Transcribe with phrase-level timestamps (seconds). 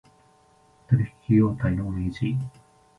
[0.03, 0.07] 取引
[1.57, 2.35] 態様の明示